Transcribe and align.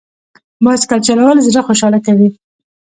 بایسکل 0.63 0.99
چلول 1.07 1.37
زړه 1.47 1.61
خوشحاله 1.67 1.99
کوي. 2.05 2.29